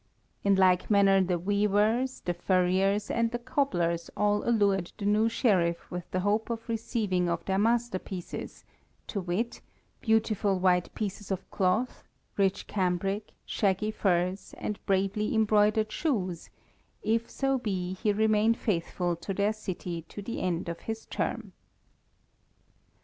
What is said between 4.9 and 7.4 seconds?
the new Sheriff with the hope of receiving